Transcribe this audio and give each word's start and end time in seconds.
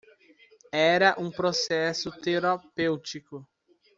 Era 0.95 1.15
um 1.19 1.29
processo 1.29 2.09
terapêutico. 2.21 3.47